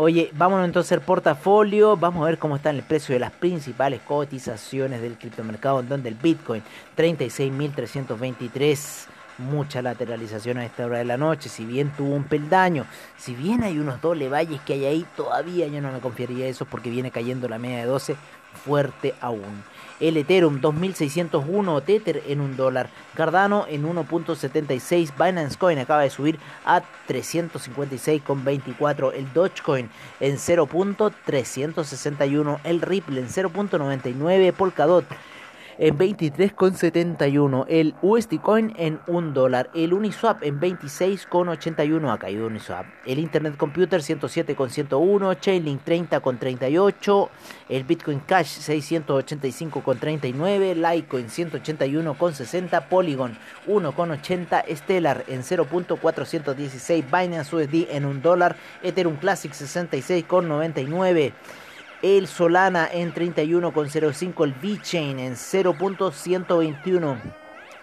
Oye, 0.00 0.30
vámonos 0.32 0.64
entonces 0.64 0.92
al 0.92 1.00
portafolio. 1.00 1.96
Vamos 1.96 2.22
a 2.22 2.26
ver 2.26 2.38
cómo 2.38 2.54
está 2.54 2.70
el 2.70 2.84
precio 2.84 3.14
de 3.14 3.18
las 3.18 3.32
principales 3.32 4.00
cotizaciones 4.02 5.02
del 5.02 5.18
criptomercado. 5.18 5.80
En 5.80 5.88
donde 5.88 6.08
el 6.08 6.14
Bitcoin 6.14 6.62
36.323 6.96 9.06
mucha 9.38 9.82
lateralización 9.82 10.58
a 10.58 10.64
esta 10.64 10.86
hora 10.86 10.98
de 10.98 11.04
la 11.04 11.16
noche, 11.16 11.48
si 11.48 11.64
bien 11.64 11.90
tuvo 11.96 12.14
un 12.14 12.22
peldaño, 12.22 12.86
si 13.16 13.34
bien 13.34 13.64
hay 13.64 13.80
unos 13.80 14.00
doble 14.00 14.28
valles 14.28 14.60
que 14.60 14.74
hay 14.74 14.84
ahí, 14.84 15.04
todavía 15.16 15.66
yo 15.66 15.80
no 15.80 15.90
me 15.90 15.98
confiaría 15.98 16.46
eso 16.46 16.64
porque 16.64 16.90
viene 16.90 17.10
cayendo 17.10 17.48
la 17.48 17.58
media 17.58 17.78
de 17.78 17.86
12 17.86 18.14
fuerte 18.64 19.16
aún 19.20 19.64
el 20.00 20.16
Ethereum 20.16 20.60
2601, 20.60 21.80
Tether 21.82 22.24
en 22.26 22.40
un 22.40 22.56
dólar, 22.56 22.90
Cardano 23.14 23.66
en 23.68 23.84
1.76, 23.84 25.12
Binance 25.16 25.56
Coin 25.58 25.78
acaba 25.78 26.02
de 26.02 26.10
subir 26.10 26.40
a 26.64 26.82
356,24, 27.08 29.12
el 29.14 29.32
Dogecoin 29.32 29.88
en 30.20 30.36
0.361, 30.36 32.58
el 32.64 32.80
Ripple 32.80 33.20
en 33.20 33.28
0.99, 33.28 34.52
Polkadot 34.52 35.04
en 35.78 35.96
23,71. 35.96 37.64
El 37.68 37.94
USD 38.02 38.40
Coin 38.40 38.74
en 38.76 39.00
1 39.06 39.30
dólar. 39.32 39.70
El 39.74 39.94
Uniswap 39.94 40.42
en 40.42 40.60
26,81. 40.60 42.12
Ha 42.12 42.18
caído 42.18 42.46
Uniswap. 42.46 42.84
El 43.06 43.20
Internet 43.20 43.56
Computer 43.56 44.02
107,101. 44.02 45.34
Chainlink 45.34 45.84
30,38. 45.84 47.28
El 47.68 47.84
Bitcoin 47.84 48.18
Cash 48.20 48.58
685,39. 48.58 50.74
Litecoin 50.74 51.28
181,60. 51.28 52.88
Polygon 52.88 53.38
1,80. 53.66 54.76
Stellar 54.76 55.24
en 55.28 55.42
0.416. 55.42 57.04
Binance 57.04 57.54
USD 57.54 57.86
en 57.90 58.04
1 58.04 58.20
dólar. 58.20 58.56
Ethereum 58.82 59.16
Classic 59.16 59.52
66,99 59.52 61.32
el 62.02 62.26
Solana 62.28 62.88
en 62.92 63.12
31,05, 63.12 64.44
el 64.44 64.54
VeChain 64.54 65.18
en 65.18 65.34
0.121, 65.34 67.20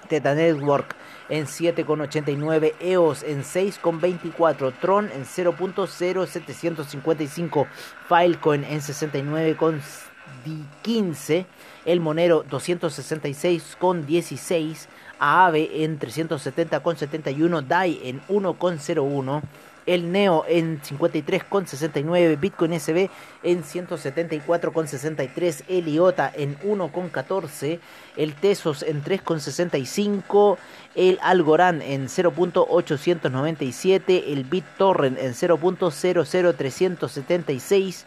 Teta 0.07 0.33
Network 0.35 0.95
en 1.29 1.45
7,89, 1.45 2.73
EOS 2.79 3.23
en 3.23 3.43
6,24, 3.43 4.73
Tron 4.79 5.11
en 5.11 5.25
0.0755, 5.25 7.67
Filecoin 8.07 8.63
en 8.63 8.79
69,15, 8.79 11.45
el 11.85 11.99
Monero 11.99 12.45
266,16, 12.45 14.87
Aave 15.19 15.83
en 15.83 15.99
370,71, 15.99 17.67
DAI 17.67 17.99
en 18.03 18.21
1,01, 18.27 19.41
el 19.85 20.11
Neo 20.11 20.43
en 20.47 20.81
53,69, 20.81 22.39
Bitcoin 22.39 22.79
SB 22.79 23.09
en 23.43 23.63
174,63, 23.63 25.63
el 25.67 25.87
IOTA 25.87 26.31
en 26.35 26.57
1,14, 26.59 27.79
el 28.17 28.33
Tesos 28.35 28.83
en 28.83 29.03
3,65, 29.03 30.57
el 30.95 31.17
Algorand 31.21 31.81
en 31.81 32.07
0.897, 32.07 34.23
el 34.27 34.43
BitTorrent 34.45 35.17
en 35.19 35.33
0.00376, 35.33 38.03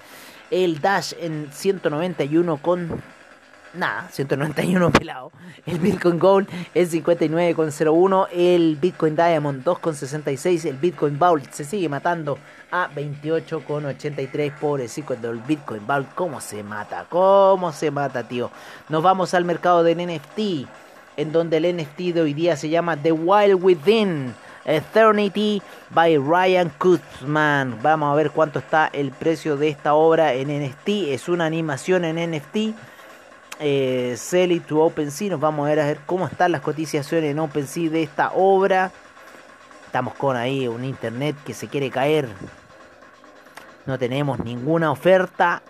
el 0.50 0.80
Dash 0.80 1.12
en 1.20 1.50
191 1.52 2.58
nada, 3.74 4.08
191 4.10 4.90
pelado. 4.98 5.32
El 5.66 5.78
Bitcoin 5.78 6.18
Gold 6.18 6.48
es 6.74 6.92
59,01. 6.92 8.28
El 8.32 8.76
Bitcoin 8.76 9.16
Diamond 9.16 9.64
2,66. 9.64 10.66
El 10.66 10.76
Bitcoin 10.76 11.18
Vault 11.18 11.50
se 11.52 11.64
sigue 11.64 11.88
matando 11.88 12.38
a 12.70 12.88
28,83. 12.90 14.52
Pobrecito 14.58 15.14
del 15.16 15.40
Bitcoin 15.40 15.86
Vault. 15.86 16.14
¿Cómo 16.14 16.40
se 16.40 16.62
mata? 16.62 17.06
¿Cómo 17.08 17.72
se 17.72 17.90
mata, 17.90 18.26
tío? 18.26 18.50
Nos 18.88 19.02
vamos 19.02 19.34
al 19.34 19.44
mercado 19.44 19.82
del 19.82 19.98
NFT. 19.98 20.68
En 21.16 21.32
donde 21.32 21.56
el 21.56 21.76
NFT 21.76 21.98
de 22.14 22.20
hoy 22.20 22.34
día 22.34 22.56
se 22.56 22.68
llama 22.68 22.96
The 22.96 23.12
Wild 23.12 23.62
Within. 23.62 24.34
Eternity 24.64 25.62
by 25.90 26.18
Ryan 26.18 26.70
Kutzman. 26.78 27.78
Vamos 27.82 28.12
a 28.12 28.14
ver 28.14 28.30
cuánto 28.30 28.58
está 28.58 28.90
el 28.92 29.12
precio 29.12 29.56
de 29.56 29.68
esta 29.68 29.94
obra 29.94 30.34
en 30.34 30.48
NFT. 30.48 30.88
Es 31.08 31.28
una 31.28 31.46
animación 31.46 32.04
en 32.04 32.30
NFT 32.30 32.74
eh, 33.58 34.14
Sell 34.16 34.52
it 34.52 34.66
to 34.66 34.80
OpenSea. 34.80 35.30
Nos 35.30 35.40
vamos 35.40 35.66
a 35.66 35.70
ver 35.70 35.80
a 35.80 35.86
ver 35.86 36.00
cómo 36.06 36.26
están 36.26 36.52
las 36.52 36.60
cotizaciones 36.60 37.30
en 37.30 37.38
OpenSea 37.38 37.90
de 37.90 38.02
esta 38.02 38.32
obra. 38.32 38.92
Estamos 39.86 40.14
con 40.14 40.36
ahí 40.36 40.68
un 40.68 40.84
internet 40.84 41.36
que 41.44 41.54
se 41.54 41.68
quiere 41.68 41.90
caer. 41.90 42.28
No 43.86 43.98
tenemos 43.98 44.38
ninguna 44.40 44.90
oferta. 44.90 45.62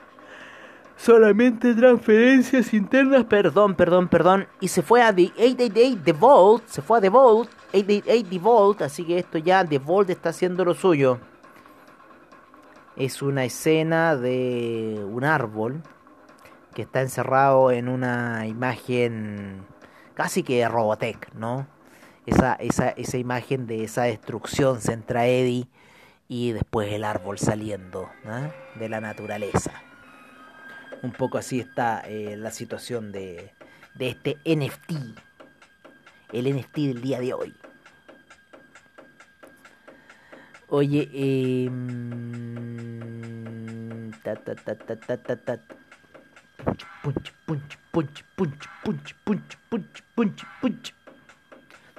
Solamente 0.96 1.74
transferencias 1.74 2.74
internas. 2.74 3.24
Perdón, 3.24 3.76
perdón, 3.76 4.08
perdón. 4.08 4.48
Y 4.60 4.68
se 4.68 4.82
fue 4.82 5.02
a 5.02 5.14
The 5.14 5.32
888 5.38 6.00
The 6.04 6.12
Vault. 6.12 6.66
Se 6.66 6.82
fue 6.82 6.98
a 6.98 7.00
The 7.00 7.08
Vault. 7.08 7.48
888 7.72 8.28
The 8.28 8.38
Vault. 8.38 8.82
Así 8.82 9.04
que 9.04 9.18
esto 9.18 9.38
ya 9.38 9.64
The 9.64 9.78
Vault 9.78 10.10
está 10.10 10.30
haciendo 10.30 10.64
lo 10.64 10.74
suyo. 10.74 11.20
Es 12.96 13.22
una 13.22 13.44
escena 13.44 14.16
de 14.16 15.00
un 15.08 15.22
árbol 15.22 15.80
que 16.78 16.82
está 16.82 17.00
encerrado 17.00 17.72
en 17.72 17.88
una 17.88 18.46
imagen 18.46 19.66
casi 20.14 20.44
que 20.44 20.68
Robotech, 20.68 21.34
¿no? 21.34 21.66
Esa, 22.24 22.54
esa, 22.54 22.90
esa 22.90 23.18
imagen 23.18 23.66
de 23.66 23.82
esa 23.82 24.04
destrucción 24.04 24.80
centra 24.80 25.26
Eddie 25.26 25.66
y 26.28 26.52
después 26.52 26.92
el 26.92 27.02
árbol 27.02 27.36
saliendo 27.36 28.08
de 28.76 28.88
la 28.88 29.00
naturaleza. 29.00 29.72
Un 31.02 31.10
poco 31.10 31.38
así 31.38 31.58
está 31.58 32.00
eh, 32.06 32.36
la 32.36 32.52
situación 32.52 33.10
de, 33.10 33.50
de 33.96 34.10
este 34.10 34.36
NFT, 34.46 34.92
el 36.32 36.56
NFT 36.56 36.76
del 36.76 37.02
día 37.02 37.18
de 37.18 37.34
hoy. 37.34 37.56
Oye, 40.68 41.10
eh, 41.12 41.70
ta, 44.22 44.36
ta, 44.36 44.54
ta, 44.54 45.58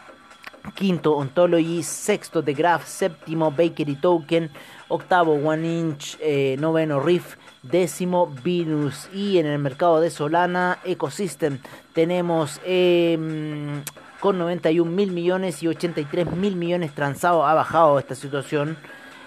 quinto 0.74 1.12
Ontology, 1.12 1.82
sexto 1.82 2.42
The 2.42 2.54
Graph, 2.54 2.86
séptimo 2.86 3.50
Bakery 3.50 3.96
Token, 3.96 4.50
octavo 4.88 5.34
One 5.34 5.68
Inch, 5.68 6.16
eh, 6.20 6.56
noveno 6.58 7.00
Riff, 7.00 7.36
décimo 7.62 8.32
Venus. 8.42 9.10
Y 9.12 9.38
en 9.38 9.46
el 9.46 9.58
mercado 9.58 10.00
de 10.00 10.10
Solana 10.10 10.78
Ecosystem 10.84 11.58
tenemos 11.92 12.60
em, 12.64 13.82
con 14.20 14.38
91 14.38 14.90
mil 14.90 15.12
millones 15.12 15.62
y 15.62 15.68
83 15.68 16.30
mil 16.32 16.56
millones 16.56 16.94
transados 16.94 17.44
ha 17.44 17.54
bajado 17.54 17.98
esta 17.98 18.14
situación. 18.14 18.76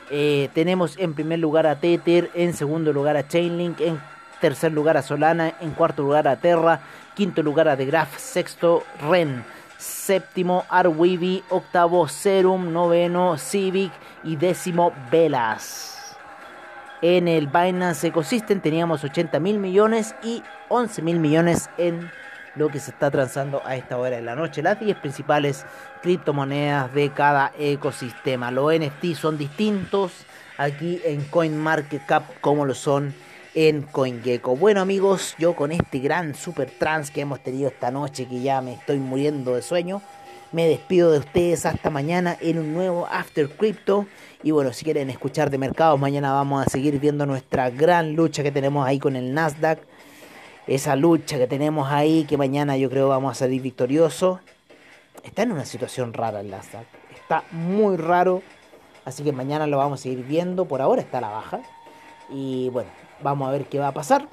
Eh, 0.10 0.49
tenemos 0.54 0.97
en 0.97 1.13
primer 1.13 1.39
lugar 1.39 1.67
a 1.67 1.80
Tether, 1.80 2.30
en 2.36 2.54
segundo 2.54 2.93
lugar 2.93 3.17
a 3.17 3.28
Chainlink, 3.28 3.82
en 3.82 3.99
tercer 4.39 4.71
lugar 4.71 4.98
a 4.98 5.02
Solana, 5.02 5.54
en 5.60 5.71
cuarto 5.71 6.04
lugar 6.04 6.28
a 6.28 6.36
Terra, 6.36 6.80
quinto 7.15 7.41
lugar 7.41 7.67
a 7.67 7.78
The 7.78 7.86
Graph, 7.86 8.17
sexto 8.17 8.84
Ren, 9.10 9.43
séptimo 9.78 10.65
Arweavy, 10.69 11.43
octavo 11.50 12.08
Serum, 12.08 12.71
noveno 12.71 13.38
Civic 13.38 13.91
y 14.24 14.36
décimo 14.36 14.93
Velas. 15.12 16.17
En 17.02 17.28
el 17.28 17.48
Binance 17.48 18.08
Ecosystem 18.08 18.62
teníamos 18.62 19.04
80 19.04 19.39
mil 19.39 19.60
millones 19.60 20.15
y 20.24 20.41
11 20.69 21.02
mil 21.02 21.19
millones 21.19 21.69
en 21.78 22.10
lo 22.56 22.69
que 22.69 22.80
se 22.80 22.91
está 22.91 23.12
transando 23.12 23.62
a 23.65 23.76
esta 23.76 23.98
hora 23.98 24.15
de 24.15 24.21
la 24.21 24.36
noche. 24.36 24.63
Las 24.63 24.80
10 24.80 24.98
principales 24.98 25.65
criptomonedas 26.02 26.93
de 26.93 27.10
cada 27.12 27.52
ecosistema. 27.58 28.50
Los 28.50 28.74
NFT 28.74 29.13
son 29.15 29.38
distintos 29.38 30.26
aquí 30.58 31.02
en 31.04 31.24
CoinMarketCap 31.26 32.39
como 32.41 32.65
lo 32.65 32.74
son 32.74 33.13
en 33.55 33.83
CoinGecko. 33.83 34.57
Bueno 34.57 34.81
amigos, 34.81 35.33
yo 35.39 35.55
con 35.55 35.71
este 35.71 35.99
gran 35.99 36.35
super 36.35 36.69
trans 36.69 37.09
que 37.09 37.21
hemos 37.21 37.39
tenido 37.39 37.69
esta 37.69 37.89
noche, 37.89 38.27
que 38.27 38.41
ya 38.41 38.61
me 38.61 38.73
estoy 38.73 38.99
muriendo 38.99 39.55
de 39.55 39.61
sueño, 39.61 40.01
me 40.51 40.67
despido 40.67 41.11
de 41.11 41.19
ustedes 41.19 41.65
hasta 41.65 41.89
mañana 41.89 42.37
en 42.41 42.59
un 42.59 42.73
nuevo 42.73 43.07
After 43.09 43.49
Crypto. 43.49 44.07
Y 44.43 44.51
bueno, 44.51 44.73
si 44.73 44.83
quieren 44.83 45.09
escuchar 45.09 45.49
de 45.49 45.57
mercados, 45.57 45.99
mañana 45.99 46.33
vamos 46.33 46.67
a 46.67 46.69
seguir 46.69 46.99
viendo 46.99 47.25
nuestra 47.25 47.69
gran 47.69 48.13
lucha 48.13 48.43
que 48.43 48.51
tenemos 48.51 48.85
ahí 48.85 48.99
con 48.99 49.15
el 49.15 49.33
Nasdaq. 49.33 49.79
Esa 50.67 50.95
lucha 50.95 51.37
que 51.37 51.47
tenemos 51.47 51.91
ahí, 51.91 52.25
que 52.25 52.37
mañana 52.37 52.75
yo 52.77 52.89
creo 52.89 53.07
vamos 53.07 53.31
a 53.31 53.35
salir 53.35 53.61
victoriosos. 53.61 54.39
Está 55.23 55.43
en 55.43 55.53
una 55.53 55.65
situación 55.65 56.13
rara 56.13 56.41
el 56.41 56.49
Nasdaq. 56.49 56.85
Está 57.13 57.43
muy 57.51 57.95
raro. 57.95 58.43
Así 59.05 59.23
que 59.23 59.31
mañana 59.31 59.65
lo 59.65 59.77
vamos 59.77 60.01
a 60.01 60.03
seguir 60.03 60.25
viendo. 60.25 60.65
Por 60.65 60.81
ahora 60.81 61.01
está 61.01 61.19
a 61.19 61.21
la 61.21 61.29
baja. 61.29 61.61
Y 62.29 62.69
bueno, 62.69 62.89
vamos 63.21 63.47
a 63.47 63.51
ver 63.51 63.65
qué 63.65 63.80
va 63.80 63.89
a 63.89 63.93
pasar. 63.93 64.28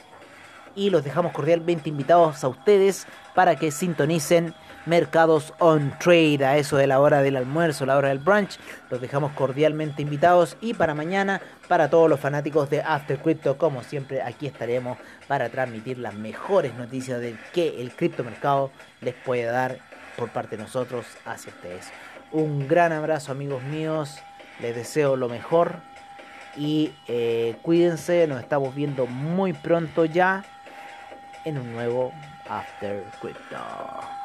Y 0.75 0.90
los 0.90 1.05
dejamos 1.05 1.33
cordialmente 1.33 1.90
invitados 1.90 2.42
a 2.45 2.49
ustedes 2.49 3.07
para 3.35 3.57
que 3.57 3.71
sintonicen 3.71 4.55
Mercados 4.85 5.55
on 5.61 5.97
Trade 6.01 6.45
a 6.45 6.57
eso 6.57 6.77
de 6.77 6.88
la 6.88 6.99
hora 6.99 7.23
del 7.23 7.37
almuerzo, 7.37 7.87
la 7.87 7.97
hora 7.97 8.09
del 8.09 8.18
brunch. 8.18 8.59
Los 8.90 9.01
dejamos 9.01 9.33
cordialmente 9.33 10.03
invitados 10.03 10.57
y 10.61 10.75
para 10.75 10.95
mañana, 10.95 11.40
para 11.68 11.88
todos 11.88 12.11
los 12.11 12.18
fanáticos 12.18 12.68
de 12.68 12.81
After 12.81 13.18
Crypto, 13.18 13.59
como 13.59 13.83
siempre, 13.85 14.23
aquí 14.23 14.47
estaremos 14.47 14.99
para 15.29 15.51
transmitir 15.51 15.99
las 15.99 16.14
mejores 16.14 16.75
noticias 16.75 17.21
de 17.21 17.37
que 17.53 17.81
el 17.81 17.92
criptomercado 17.92 18.71
les 19.01 19.14
puede 19.14 19.45
dar 19.45 19.79
por 20.16 20.31
parte 20.31 20.57
de 20.57 20.62
nosotros 20.64 21.07
hacia 21.25 21.53
ustedes. 21.53 21.90
Un 22.33 22.66
gran 22.66 22.92
abrazo 22.92 23.31
amigos 23.31 23.62
míos, 23.62 24.18
les 24.61 24.75
deseo 24.75 25.16
lo 25.16 25.29
mejor 25.29 25.77
y 26.57 26.93
eh, 27.09 27.57
cuídense, 27.62 28.27
nos 28.27 28.41
estamos 28.41 28.75
viendo 28.75 29.07
muy 29.07 29.53
pronto 29.53 30.05
ya 30.05 30.45
en 31.45 31.59
un 31.59 31.73
nuevo 31.73 32.12
After 32.49 33.05
Crypto. 33.21 34.21